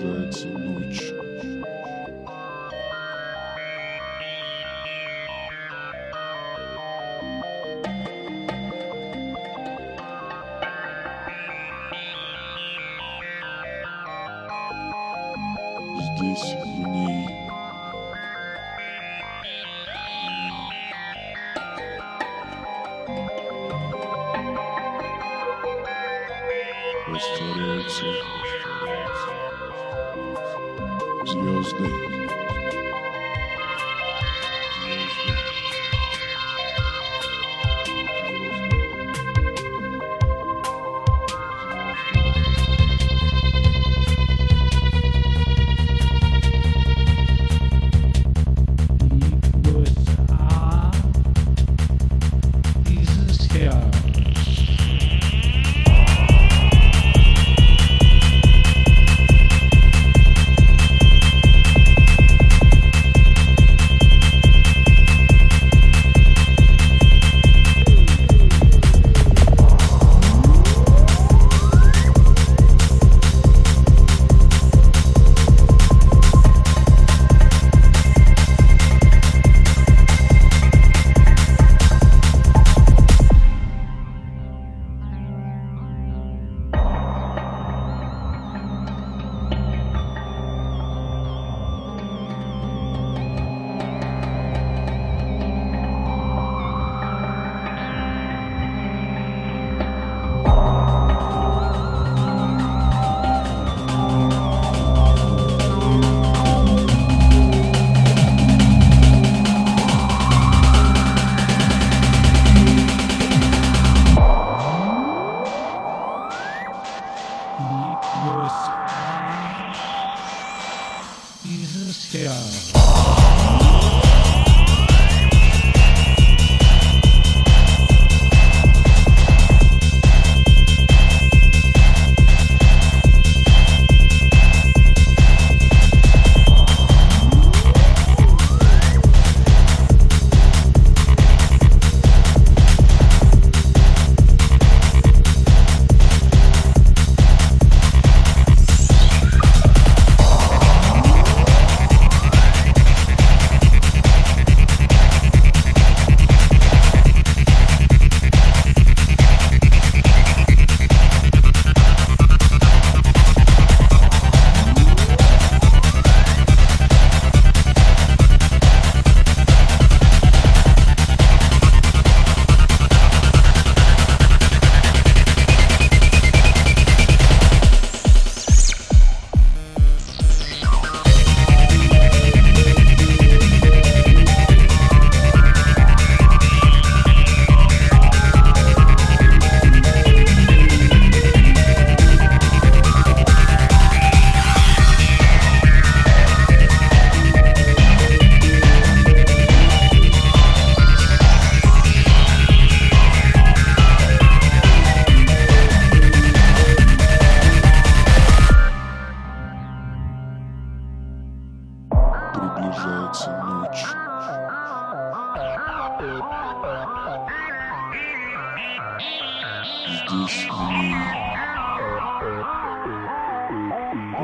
продолжается 0.00 0.48
ночь. 0.48 1.12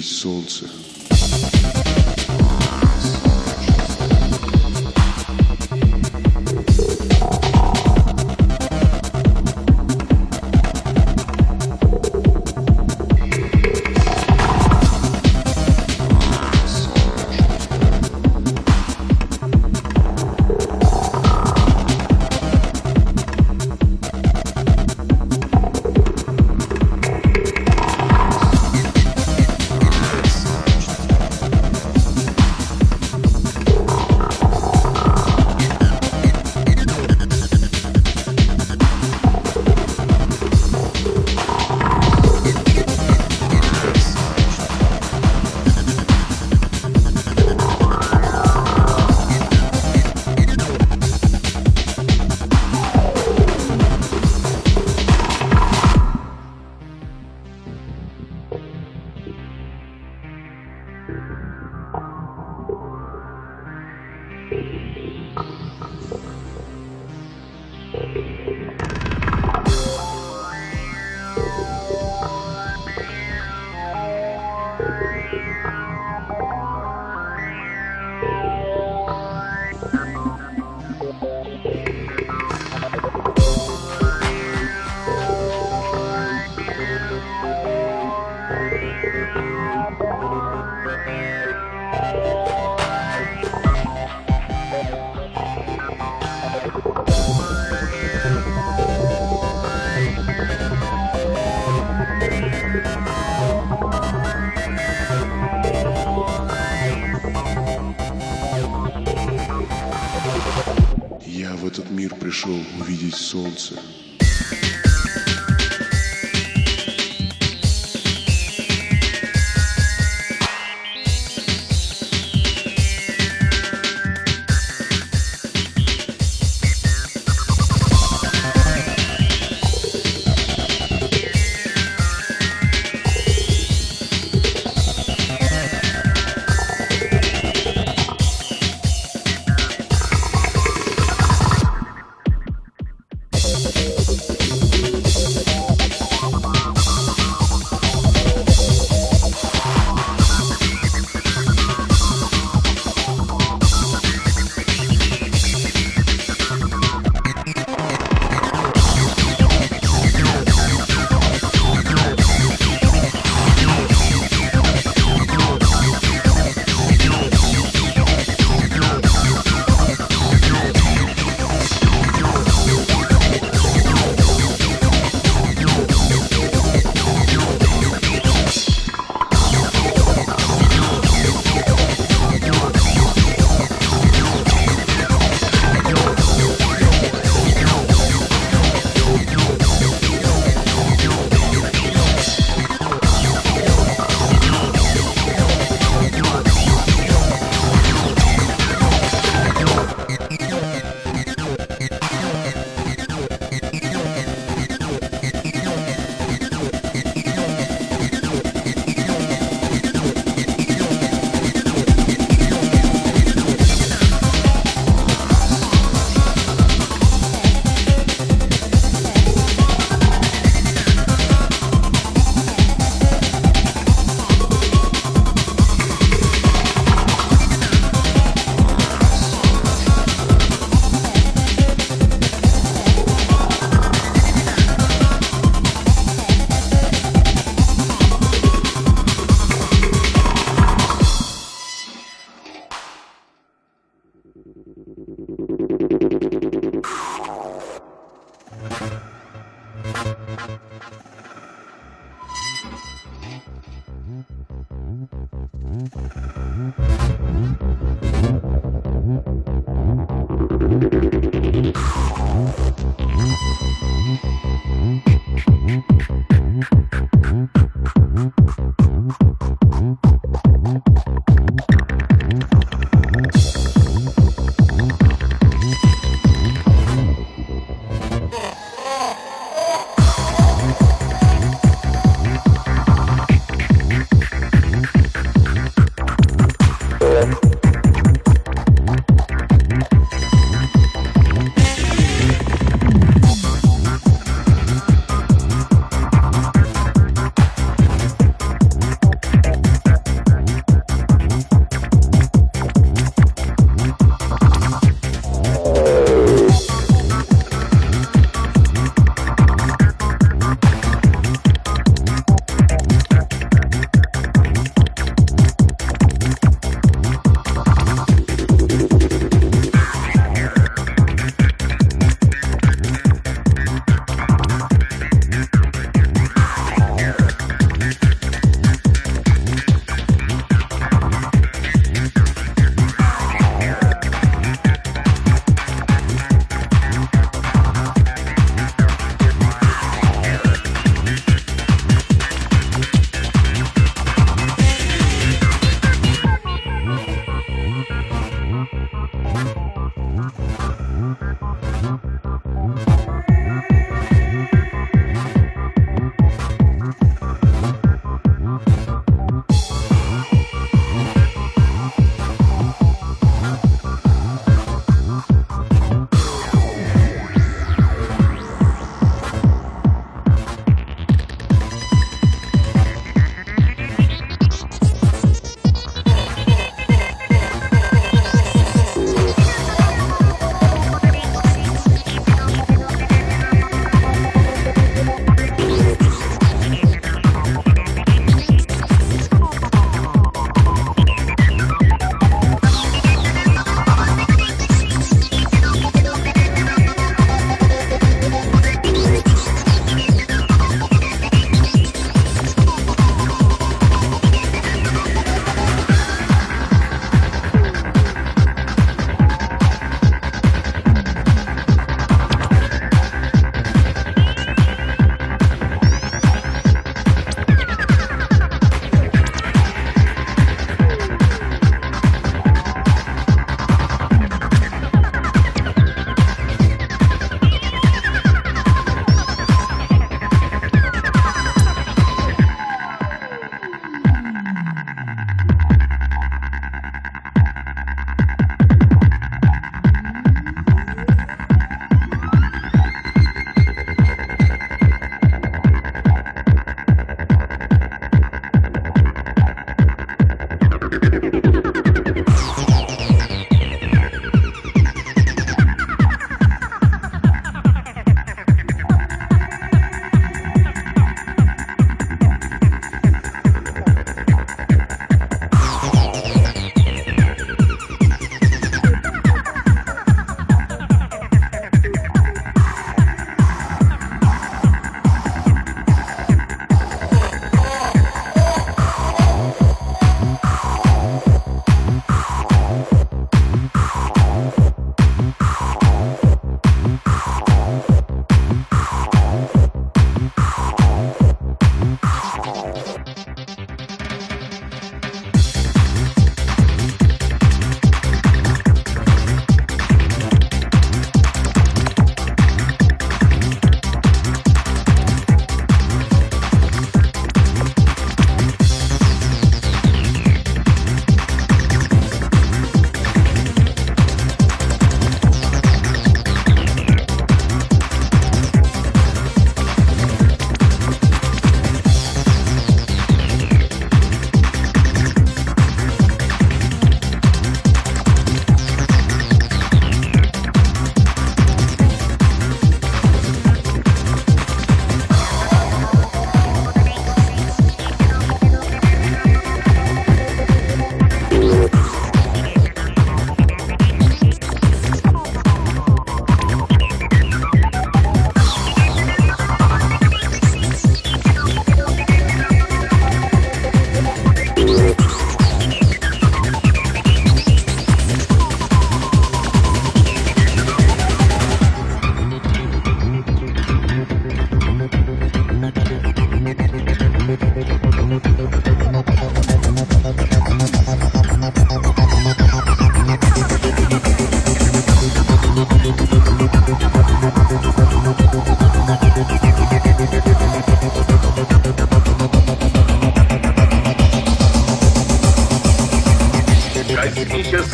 Jesus 0.00 0.24
also. 0.24 0.97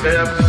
Yeah. 0.05 0.44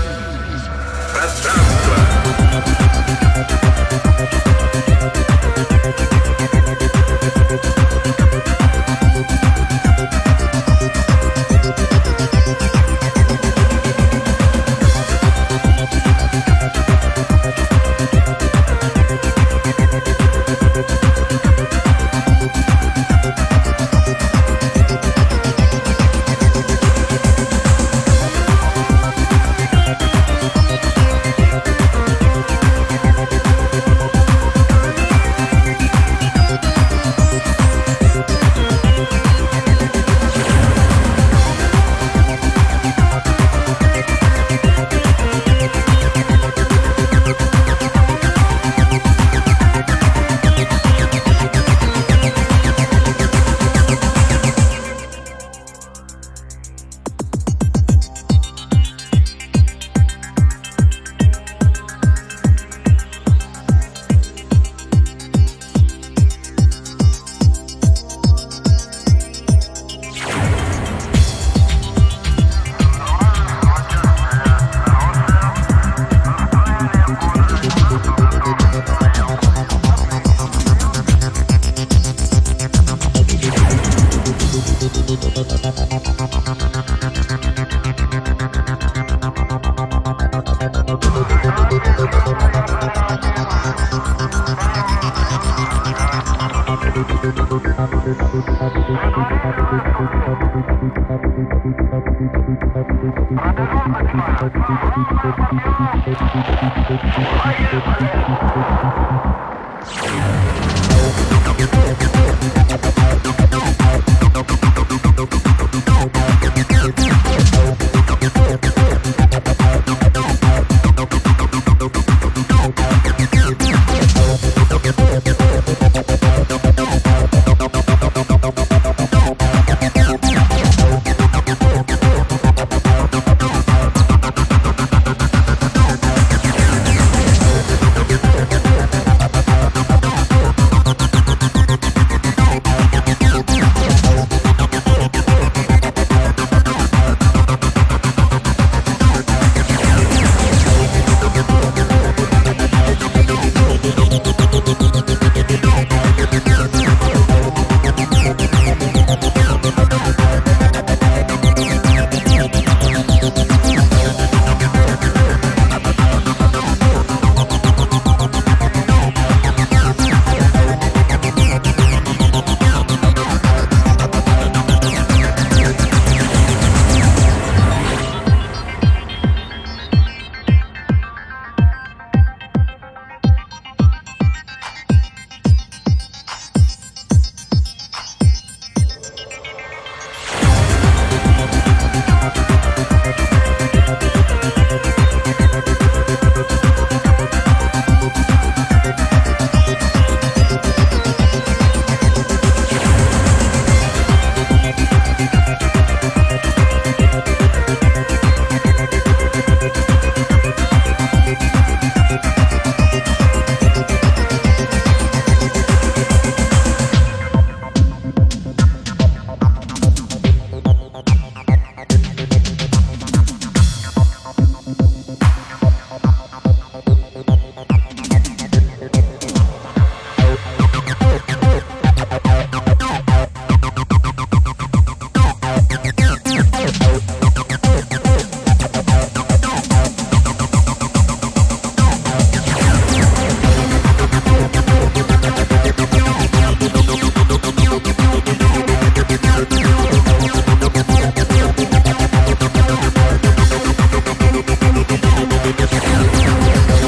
Yeah. 256.28 256.85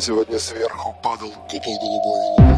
сегодня 0.00 0.38
сверху 0.38 0.94
падал 1.02 1.30
купол 1.50 1.78
голубой. 1.78 2.49